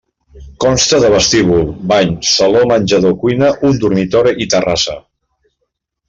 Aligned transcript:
Consta 0.63 0.99
de 1.03 1.09
vestíbul, 1.15 1.67
bany, 1.91 2.15
saló-menjador-cuina, 2.31 3.51
un 3.69 3.77
dormitori 3.87 4.33
i 4.47 4.53
terrassa. 4.55 4.97